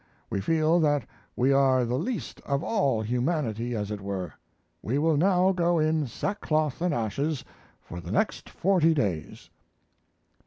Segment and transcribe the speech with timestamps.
[0.31, 1.05] We feel that
[1.35, 4.33] we are the least of all humanity, as it were.
[4.81, 7.45] We will now go in sack cloth and ashes
[7.79, 9.51] for the next forty days.